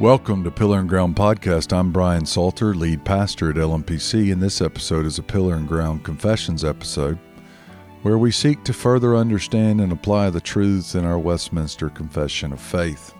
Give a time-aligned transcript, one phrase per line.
[0.00, 1.76] Welcome to Pillar and Ground Podcast.
[1.76, 6.04] I'm Brian Salter, lead pastor at LMPC, and this episode is a Pillar and Ground
[6.04, 7.18] Confessions episode
[8.02, 12.60] where we seek to further understand and apply the truths in our Westminster Confession of
[12.60, 13.12] Faith.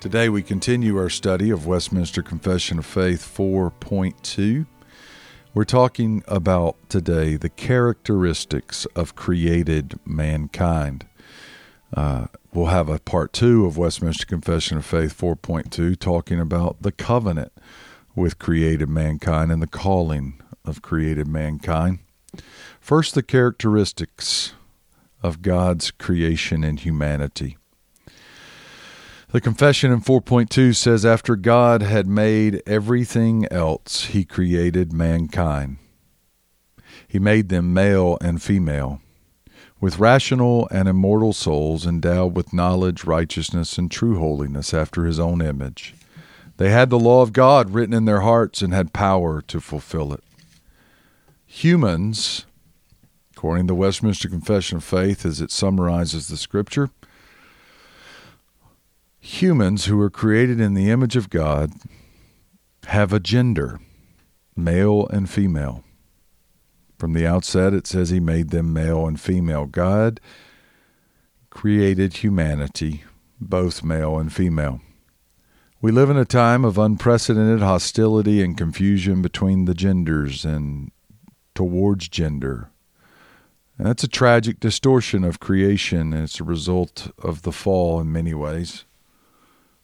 [0.00, 4.64] Today we continue our study of Westminster Confession of Faith 4.2.
[5.52, 11.06] We're talking about today the characteristics of created mankind.
[11.94, 16.92] Uh, we'll have a part two of Westminster Confession of Faith 4.2 talking about the
[16.92, 17.52] covenant
[18.14, 22.00] with created mankind and the calling of created mankind.
[22.80, 24.54] First, the characteristics
[25.22, 27.56] of God's creation and humanity.
[29.30, 35.76] The confession in 4.2 says, After God had made everything else, he created mankind.
[37.06, 39.00] He made them male and female
[39.80, 45.40] with rational and immortal souls endowed with knowledge, righteousness, and true holiness after his own
[45.40, 45.94] image.
[46.56, 50.12] They had the law of God written in their hearts and had power to fulfill
[50.12, 50.24] it.
[51.46, 52.46] Humans,
[53.36, 56.90] according to the Westminster Confession of Faith as it summarizes the scripture,
[59.20, 61.72] humans who are created in the image of God
[62.86, 63.78] have a gender,
[64.56, 65.84] male and female.
[66.98, 69.66] From the outset, it says he made them male and female.
[69.66, 70.20] God
[71.48, 73.04] created humanity,
[73.40, 74.80] both male and female.
[75.80, 80.90] We live in a time of unprecedented hostility and confusion between the genders and
[81.54, 82.70] towards gender.
[83.78, 88.10] And that's a tragic distortion of creation, and it's a result of the fall in
[88.10, 88.84] many ways.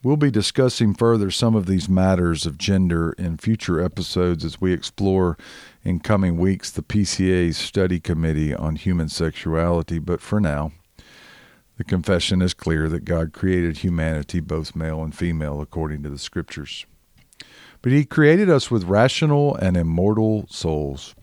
[0.04, 4.74] We'll be discussing further some of these matters of gender in future episodes as we
[4.74, 5.38] explore
[5.82, 9.98] in coming weeks the PCA's study committee on human sexuality.
[9.98, 10.72] But for now,
[11.78, 16.18] the confession is clear that God created humanity, both male and female, according to the
[16.18, 16.84] scriptures.
[17.80, 21.14] But He created us with rational and immortal souls.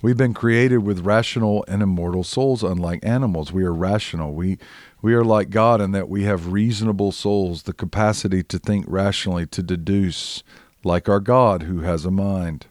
[0.00, 3.52] We've been created with rational and immortal souls, unlike animals.
[3.52, 4.32] We are rational.
[4.32, 4.58] We
[5.02, 9.46] we are like God in that we have reasonable souls, the capacity to think rationally,
[9.46, 10.44] to deduce,
[10.84, 12.66] like our God who has a mind.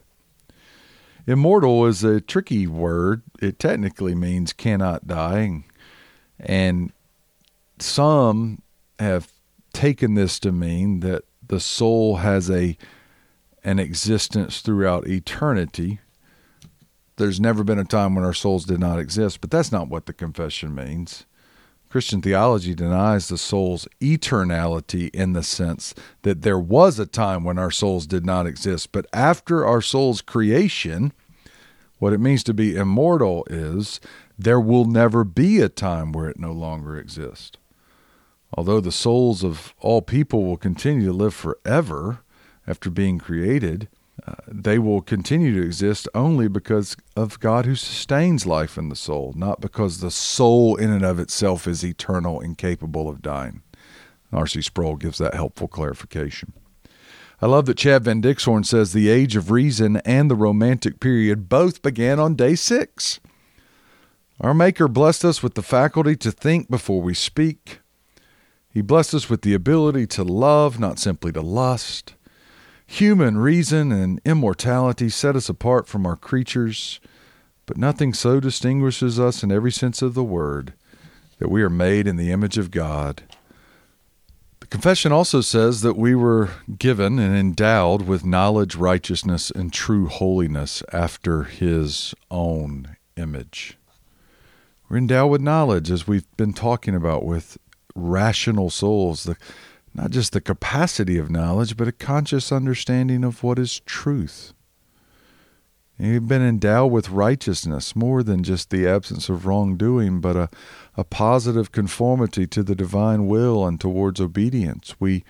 [1.26, 3.22] Immortal is a tricky word.
[3.40, 5.64] It technically means cannot die.
[6.40, 6.90] And
[7.78, 8.62] some
[8.98, 9.30] have
[9.74, 12.76] taken this to mean that the soul has a
[13.64, 16.00] an existence throughout eternity.
[17.16, 20.06] There's never been a time when our souls did not exist, but that's not what
[20.06, 21.26] the confession means.
[21.92, 27.58] Christian theology denies the soul's eternality in the sense that there was a time when
[27.58, 31.12] our souls did not exist, but after our soul's creation,
[31.98, 34.00] what it means to be immortal is
[34.38, 37.58] there will never be a time where it no longer exists.
[38.54, 42.20] Although the souls of all people will continue to live forever
[42.66, 43.86] after being created,
[44.46, 49.32] they will continue to exist only because of God who sustains life in the soul,
[49.36, 53.62] not because the soul in and of itself is eternal and capable of dying.
[54.32, 54.62] R.C.
[54.62, 56.52] Sproul gives that helpful clarification.
[57.40, 61.48] I love that Chad Van Dixhorn says the age of reason and the romantic period
[61.48, 63.18] both began on day six.
[64.40, 67.80] Our Maker blessed us with the faculty to think before we speak.
[68.70, 72.14] He blessed us with the ability to love, not simply to lust.
[72.86, 77.00] Human reason and immortality set us apart from our creatures,
[77.66, 80.74] but nothing so distinguishes us in every sense of the word
[81.38, 83.22] that we are made in the image of God.
[84.60, 90.06] The confession also says that we were given and endowed with knowledge, righteousness, and true
[90.06, 93.78] holiness after His own image.
[94.88, 97.58] We're endowed with knowledge, as we've been talking about, with
[97.94, 99.24] rational souls.
[99.24, 99.36] The
[99.94, 104.52] not just the capacity of knowledge, but a conscious understanding of what is truth.
[105.98, 110.48] You've been endowed with righteousness, more than just the absence of wrongdoing, but a,
[110.96, 114.96] a positive conformity to the divine will and towards obedience.
[114.98, 115.22] We,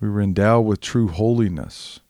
[0.00, 2.00] we were endowed with true holiness.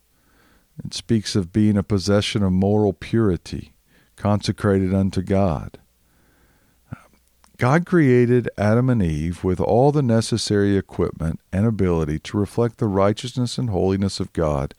[0.85, 3.75] It speaks of being a possession of moral purity,
[4.17, 5.79] consecrated unto God.
[7.57, 12.89] God created Adam and Eve with all the necessary equipment and ability to reflect the
[12.89, 14.75] righteousness and holiness of God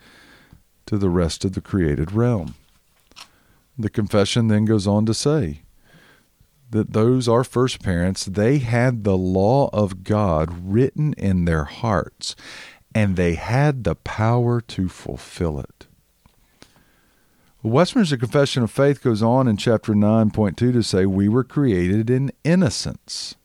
[0.86, 2.56] to the rest of the created realm.
[3.78, 5.62] The confession then goes on to say
[6.72, 12.36] that those, our first parents, they had the law of God written in their hearts,
[12.94, 15.85] and they had the power to fulfill it.
[17.68, 22.32] Westminster Confession of Faith goes on in chapter 9.2 to say, We were created in
[22.44, 23.36] innocence.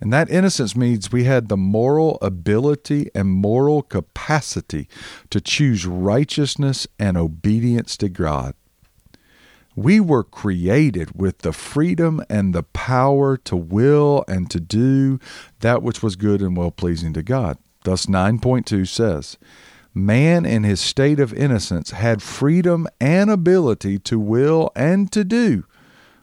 [0.00, 4.88] And that innocence means we had the moral ability and moral capacity
[5.28, 8.54] to choose righteousness and obedience to God.
[9.76, 15.20] We were created with the freedom and the power to will and to do
[15.60, 17.58] that which was good and well pleasing to God.
[17.84, 19.36] Thus, 9.2 says,
[19.92, 25.64] Man in his state of innocence had freedom and ability to will and to do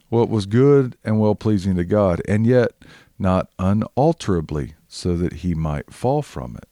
[0.09, 2.71] what was good and well pleasing to God, and yet
[3.19, 6.69] not unalterably, so that he might fall from it.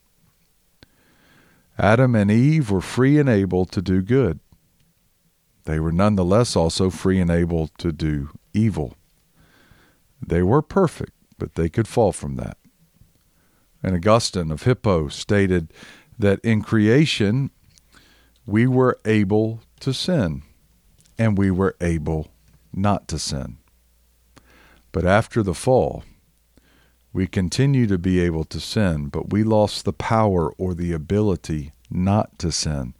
[1.77, 4.39] Adam and Eve were free and able to do good.
[5.65, 8.95] They were nonetheless also free and able to do evil.
[10.25, 12.57] They were perfect, but they could fall from that.
[13.83, 15.73] And Augustine of Hippo stated
[16.17, 17.51] that in creation
[18.45, 20.43] we were able to sin
[21.17, 22.31] and we were able
[22.73, 23.57] not to sin.
[24.91, 26.03] But after the fall,
[27.11, 31.71] we continue to be able to sin, but we lost the power or the ability
[31.89, 32.93] not to sin.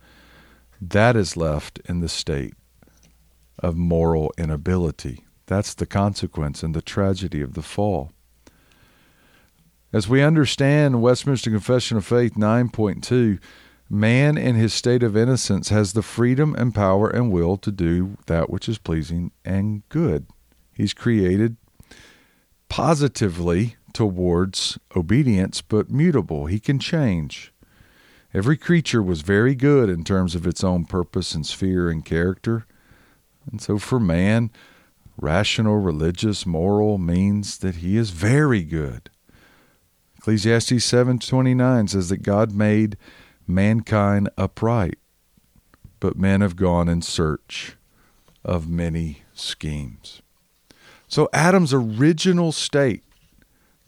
[0.82, 2.54] That is left in the state
[3.60, 5.26] of moral inability.
[5.48, 8.12] That's the consequence and the tragedy of the fall.
[9.94, 13.40] As we understand Westminster Confession of Faith 9.2,
[13.90, 18.18] man in his state of innocence has the freedom and power and will to do
[18.26, 20.26] that which is pleasing and good.
[20.74, 21.58] He's created
[22.68, 26.48] positively towards obedience, but mutable.
[26.48, 27.54] He can change.
[28.34, 32.66] Every creature was very good in terms of its own purpose and sphere and character.
[33.50, 34.52] And so for man,
[35.16, 39.10] rational, religious, moral means that he is very good.
[40.26, 42.98] Ecclesiastes 7:29 says that God made
[43.46, 44.98] mankind upright,
[46.00, 47.78] but men have gone in search
[48.44, 50.24] of many schemes.
[51.08, 53.04] So Adam's original state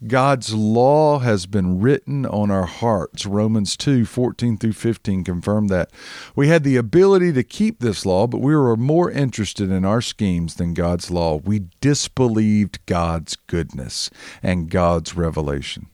[0.06, 3.26] God's law has been written on our hearts.
[3.26, 5.90] Romans 2 14 through 15 confirm that.
[6.36, 10.00] We had the ability to keep this law, but we were more interested in our
[10.00, 11.38] schemes than God's law.
[11.38, 14.08] We disbelieved God's goodness
[14.40, 15.88] and God's revelation.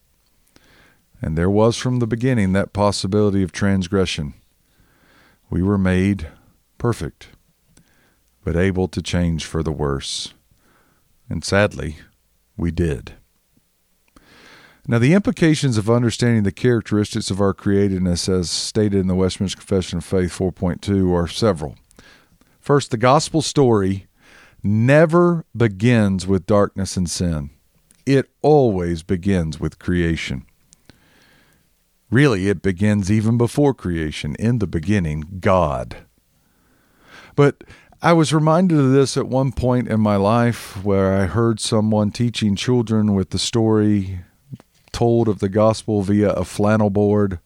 [1.25, 4.35] And there was from the beginning that possibility of transgression.
[5.49, 6.29] We were made
[6.76, 7.29] perfect,
[8.44, 10.35] but able to change for the worse.
[11.31, 11.97] And sadly,
[12.59, 13.15] we did.
[14.87, 19.56] Now, the implications of understanding the characteristics of our createdness, as stated in the Westminster
[19.56, 21.77] Confession of Faith 4.2, are several.
[22.61, 24.09] First, the gospel story
[24.62, 27.49] never begins with darkness and sin,
[28.05, 30.44] it always begins with creation.
[32.11, 34.37] Really, it begins even before creation.
[34.39, 35.97] In the beginning, God.
[37.35, 37.65] But
[38.03, 42.11] I was reminded of this at one point in my life where I heard someone
[42.11, 44.21] teaching children with the story
[44.93, 47.41] told of the gospel via a flannel board.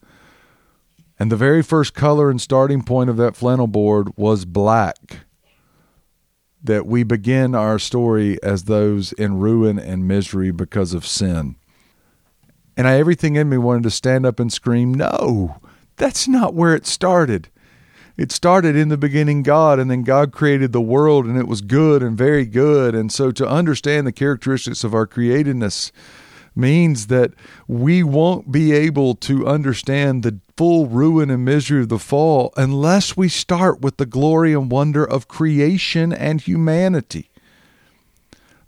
[1.17, 5.21] And the very first color and starting point of that flannel board was black.
[6.61, 11.55] That we begin our story as those in ruin and misery because of sin.
[12.79, 15.57] And I, everything in me wanted to stand up and scream, No,
[15.97, 17.49] that's not where it started.
[18.15, 21.59] It started in the beginning, God, and then God created the world, and it was
[21.59, 22.95] good and very good.
[22.95, 25.91] And so, to understand the characteristics of our createdness,
[26.55, 27.33] means that
[27.67, 33.17] we won't be able to understand the full ruin and misery of the fall unless
[33.17, 37.29] we start with the glory and wonder of creation and humanity.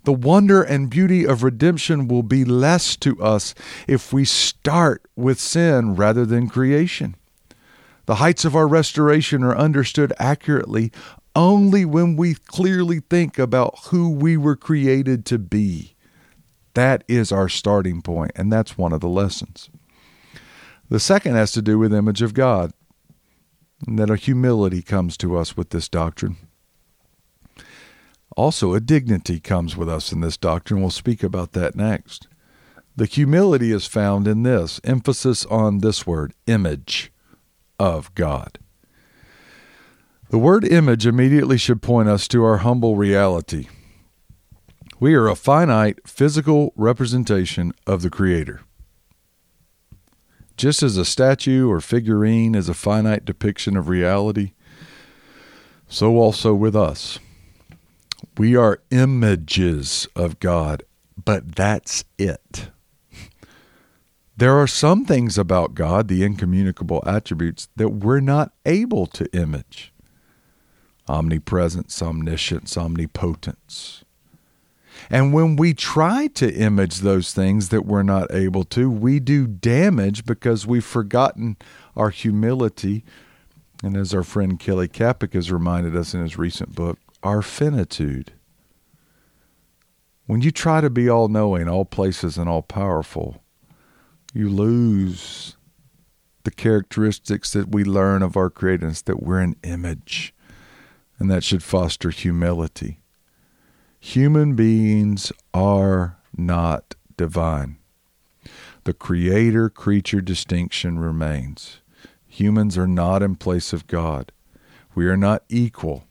[0.04, 3.54] The wonder and beauty of redemption will be less to us
[3.86, 7.14] if we start with sin rather than creation.
[8.06, 10.90] The heights of our restoration are understood accurately
[11.36, 15.94] only when we clearly think about who we were created to be.
[16.74, 19.70] That is our starting point, and that's one of the lessons.
[20.88, 22.72] The second has to do with image of God,
[23.86, 26.36] and that a humility comes to us with this doctrine.
[28.36, 30.80] Also, a dignity comes with us in this doctrine.
[30.80, 32.28] We'll speak about that next.
[32.96, 37.12] The humility is found in this emphasis on this word, image
[37.78, 38.58] of God.
[40.30, 43.68] The word image immediately should point us to our humble reality.
[44.98, 48.60] We are a finite physical representation of the Creator.
[50.56, 54.52] Just as a statue or figurine is a finite depiction of reality,
[55.88, 57.18] so also with us.
[58.38, 60.84] We are images of God,
[61.22, 62.70] but that's it.
[64.36, 69.92] There are some things about God, the incommunicable attributes, that we're not able to image
[71.08, 74.04] omnipresence, omniscience, omnipotence.
[75.10, 79.46] And when we try to image those things that we're not able to, we do
[79.46, 81.56] damage because we've forgotten
[81.96, 83.04] our humility.
[83.82, 88.32] And as our friend Kelly Kapic has reminded us in his recent book, our finitude.
[90.26, 93.42] When you try to be all knowing, all places, and all powerful,
[94.32, 95.56] you lose
[96.44, 100.34] the characteristics that we learn of our creators that we're an image,
[101.18, 103.00] and that should foster humility.
[104.00, 107.78] Human beings are not divine.
[108.84, 111.80] The creator creature distinction remains.
[112.26, 114.32] Humans are not in place of God.
[114.94, 116.04] We are not equal,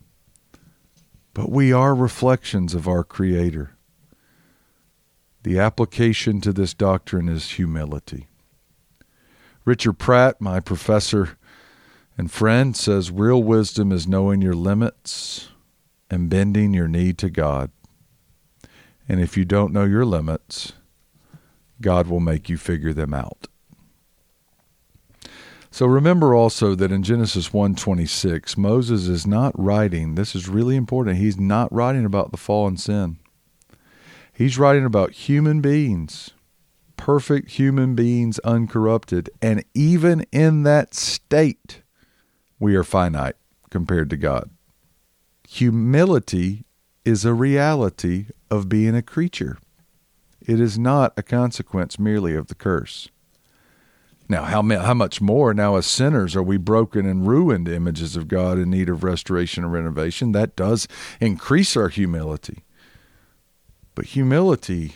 [1.34, 3.72] but we are reflections of our Creator.
[5.44, 8.28] The application to this doctrine is humility.
[9.66, 11.38] Richard Pratt, my professor
[12.18, 15.50] and friend, says real wisdom is knowing your limits
[16.10, 17.72] and bending your knee to God.
[19.08, 20.74] And if you don't know your limits,
[21.80, 23.48] God will make you figure them out.
[25.74, 31.18] So remember also that in Genesis 1:26, Moses is not writing, this is really important.
[31.18, 33.18] He's not writing about the fallen sin.
[34.34, 36.32] He's writing about human beings,
[36.98, 41.82] perfect human beings uncorrupted, and even in that state
[42.60, 43.38] we are finite
[43.70, 44.50] compared to God.
[45.48, 46.66] Humility
[47.06, 49.58] is a reality of being a creature.
[50.42, 53.10] It is not a consequence merely of the curse.
[54.32, 58.30] Now, how, how much more now as sinners are we broken and ruined images of
[58.30, 60.32] God in need of restoration and renovation?
[60.32, 60.88] That does
[61.20, 62.64] increase our humility.
[63.94, 64.94] But humility,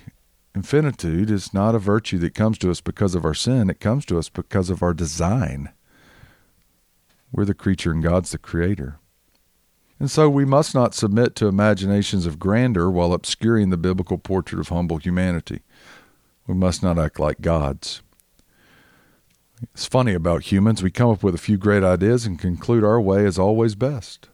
[0.56, 3.70] infinitude, is not a virtue that comes to us because of our sin.
[3.70, 5.68] It comes to us because of our design.
[7.30, 9.00] We're the creature and God's the creator.
[10.00, 14.62] And so we must not submit to imaginations of grandeur while obscuring the biblical portrait
[14.62, 15.60] of humble humanity.
[16.48, 18.02] We must not act like gods.
[19.62, 20.84] It's funny about humans.
[20.84, 24.30] We come up with a few great ideas and conclude our way is always best.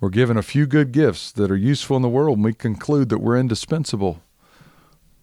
[0.00, 3.08] We're given a few good gifts that are useful in the world, and we conclude
[3.08, 4.22] that we're indispensable.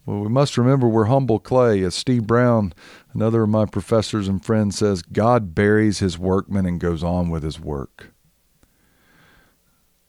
[0.06, 1.82] Well, we must remember we're humble clay.
[1.82, 2.72] As Steve Brown,
[3.12, 7.42] another of my professors and friends, says, God buries his workmen and goes on with
[7.42, 8.12] his work.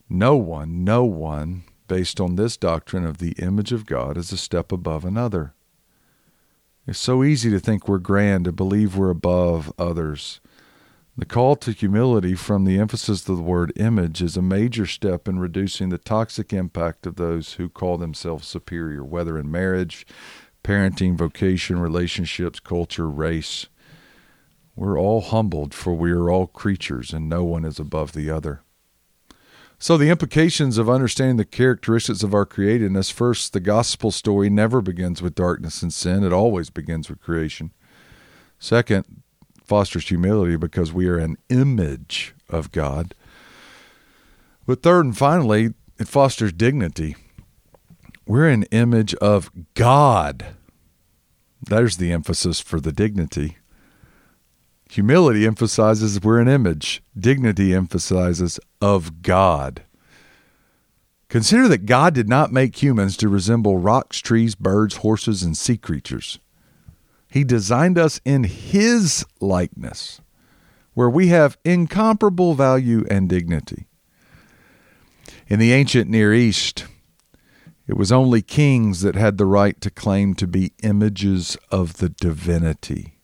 [0.08, 4.38] No one, no one, based on this doctrine of the image of God, is a
[4.38, 5.54] step above another.
[6.90, 10.42] It's so easy to think we're grand, to believe we're above others.
[11.16, 15.28] The call to humility from the emphasis of the word image is a major step
[15.28, 20.08] in reducing the toxic impact of those who call themselves superior, whether in marriage,
[20.64, 23.68] parenting, vocation, relationships, culture, race.
[24.76, 28.64] We're all humbled, for we are all creatures, and no one is above the other.
[29.82, 34.82] So, the implications of understanding the characteristics of our createdness first, the gospel story never
[34.82, 37.72] begins with darkness and sin, it always begins with creation.
[38.60, 39.22] Second,
[39.64, 43.16] fosters humility because we are an image of God.
[44.68, 47.16] But third and finally, it fosters dignity.
[48.28, 50.46] We're an image of God.
[51.62, 53.59] There's the emphasis for the dignity.
[54.90, 57.04] Humility emphasizes we're an image.
[57.18, 59.84] Dignity emphasizes of God.
[61.30, 65.78] Consider that God did not make humans to resemble rocks, trees, birds, horses, and sea
[65.78, 66.40] creatures.
[67.30, 70.22] He designed us in His likeness,
[70.96, 73.86] where we have incomparable value and dignity.
[75.48, 76.88] In the ancient Near East,
[77.88, 82.10] it was only kings that had the right to claim to be images of the
[82.10, 83.19] divinity.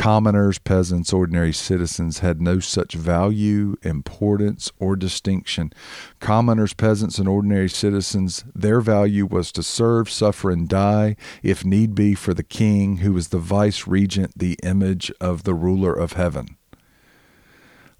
[0.00, 5.74] Commoners, peasants, ordinary citizens had no such value, importance, or distinction.
[6.20, 11.94] Commoners, peasants, and ordinary citizens, their value was to serve, suffer, and die, if need
[11.94, 16.14] be, for the king, who was the vice regent, the image of the ruler of
[16.14, 16.56] heaven.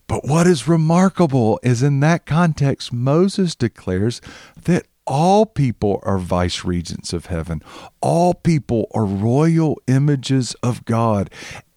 [0.06, 4.22] But what is remarkable is in that context, Moses declares
[4.64, 7.62] that all people are vice regents of heaven.
[8.00, 11.30] All people are royal images of God.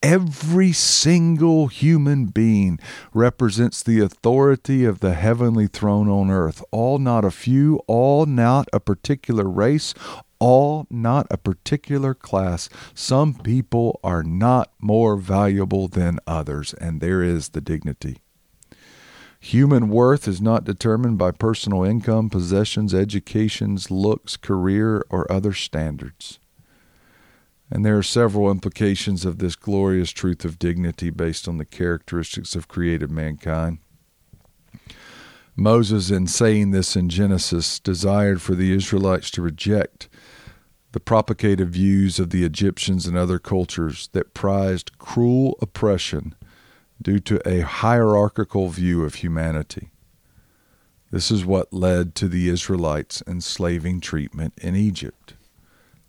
[0.03, 2.77] Every single human being
[3.13, 6.61] represents the authority of the heavenly throne on earth.
[6.71, 9.93] All not a few, all not a particular race,
[10.39, 12.67] all not a particular class.
[12.93, 18.17] Some people are not more valuable than others, and there is the dignity.
[19.39, 26.39] Human worth is not determined by personal income, possessions, educations, looks, career, or other standards.
[27.73, 32.55] And there are several implications of this glorious truth of dignity based on the characteristics
[32.55, 33.79] of created mankind.
[35.55, 40.07] Moses, in saying this in Genesis, desired for the Israelites to reject
[40.91, 46.35] the propagated views of the Egyptians and other cultures that prized cruel oppression
[47.01, 49.89] due to a hierarchical view of humanity.
[51.09, 55.33] This is what led to the Israelites' enslaving treatment in Egypt.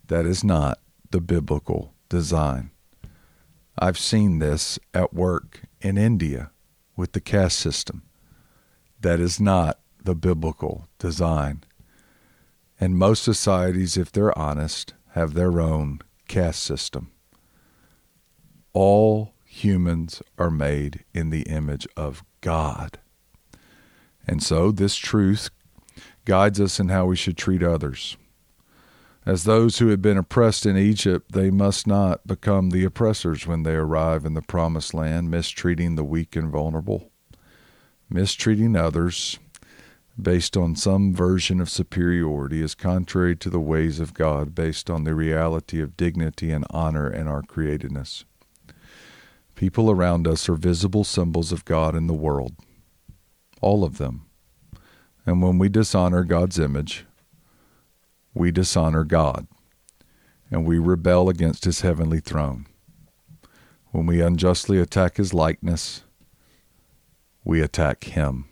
[0.08, 0.78] That is not
[1.14, 2.72] the biblical design.
[3.78, 6.50] I've seen this at work in India
[6.96, 8.02] with the caste system.
[9.00, 11.62] That is not the biblical design.
[12.80, 17.12] And most societies, if they're honest, have their own caste system.
[18.72, 22.98] All humans are made in the image of God.
[24.26, 25.50] And so this truth
[26.24, 28.16] guides us in how we should treat others.
[29.26, 33.62] As those who had been oppressed in Egypt, they must not become the oppressors when
[33.62, 37.10] they arrive in the promised land, mistreating the weak and vulnerable,
[38.10, 39.38] mistreating others
[40.20, 45.04] based on some version of superiority is contrary to the ways of God based on
[45.04, 48.24] the reality of dignity and honor in our createdness.
[49.56, 52.54] People around us are visible symbols of God in the world
[53.64, 54.26] all of them.
[55.24, 57.06] And when we dishonor God's image,
[58.34, 59.46] we dishonor God
[60.50, 62.66] and we rebel against his heavenly throne.
[63.90, 66.02] When we unjustly attack his likeness,
[67.44, 68.46] we attack him.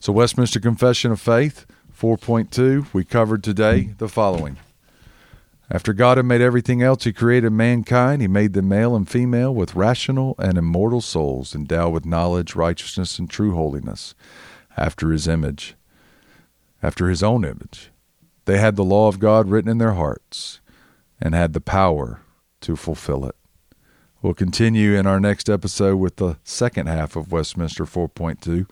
[0.00, 1.66] So, Westminster Confession of Faith
[1.98, 4.58] 4.2, we covered today the following.
[5.70, 8.20] After God had made everything else, He created mankind.
[8.20, 13.18] He made them male and female with rational and immortal souls, endowed with knowledge, righteousness,
[13.18, 14.14] and true holiness,
[14.76, 15.74] after His image,
[16.82, 17.90] after His own image.
[18.44, 20.60] They had the law of God written in their hearts
[21.20, 22.20] and had the power
[22.60, 23.36] to fulfill it.
[24.20, 28.66] We'll continue in our next episode with the second half of Westminster 4.2.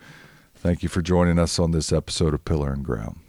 [0.55, 3.22] Thank you for joining us on this episode of Pillar and Ground.